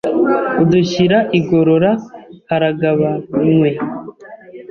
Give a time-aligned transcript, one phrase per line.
[0.61, 1.91] Udushyira igorora
[2.49, 3.69] haragabanywe